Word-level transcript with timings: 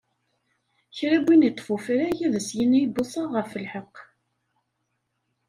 Kra 0.97 1.17
n 1.19 1.23
win 1.25 1.47
iṭṭef 1.49 1.67
ufrag 1.75 2.17
ad 2.25 2.35
s-yini 2.47 2.81
buṣaɣ 2.95 3.29
ɣef 3.37 3.51
lḥeq. 3.63 3.95